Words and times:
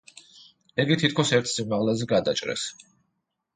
იგი 0.83 0.97
თითქოს 1.03 1.35
ერთ 1.39 1.53
სიმაღლეზე 1.53 2.09
გადაჭრეს. 2.15 2.67